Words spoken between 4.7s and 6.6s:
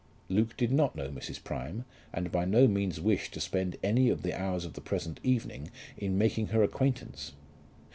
the present evening in making